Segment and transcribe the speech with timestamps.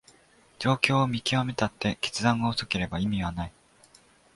[0.57, 3.51] 状況を見極めたって決断が遅ければ意味はない